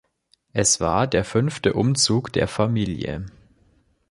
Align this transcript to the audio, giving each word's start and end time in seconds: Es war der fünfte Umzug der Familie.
Es 0.53 0.79
war 0.81 1.05
der 1.05 1.23
fünfte 1.23 1.73
Umzug 1.73 2.33
der 2.33 2.47
Familie. 2.47 3.27